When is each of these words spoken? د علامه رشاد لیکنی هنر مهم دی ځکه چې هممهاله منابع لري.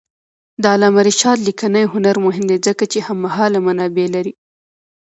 د 0.61 0.63
علامه 0.73 1.01
رشاد 1.07 1.37
لیکنی 1.47 1.83
هنر 1.93 2.15
مهم 2.25 2.45
دی 2.51 2.57
ځکه 2.67 2.83
چې 2.91 2.99
هممهاله 3.07 3.59
منابع 3.67 4.07
لري. 4.15 4.33